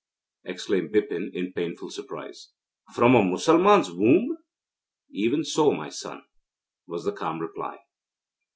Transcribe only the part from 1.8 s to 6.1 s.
surprise. 'From a Musalman's womb?' 'Even so, my